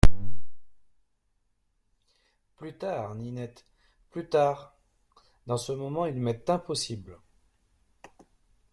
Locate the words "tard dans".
4.27-5.57